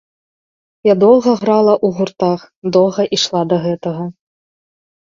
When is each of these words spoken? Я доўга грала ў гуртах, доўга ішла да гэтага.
Я 0.91 0.95
доўга 1.03 1.31
грала 1.41 1.73
ў 1.85 1.99
гуртах, 1.99 2.39
доўга 2.79 3.01
ішла 3.21 3.41
да 3.55 3.65
гэтага. 3.69 4.03